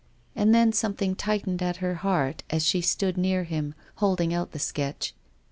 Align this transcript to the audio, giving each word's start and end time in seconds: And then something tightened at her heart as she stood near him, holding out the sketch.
And 0.35 0.51
then 0.51 0.73
something 0.73 1.13
tightened 1.15 1.61
at 1.61 1.75
her 1.77 1.93
heart 2.01 2.41
as 2.49 2.65
she 2.65 2.81
stood 2.81 3.19
near 3.19 3.43
him, 3.43 3.75
holding 3.97 4.33
out 4.33 4.51
the 4.51 4.57
sketch. 4.57 5.13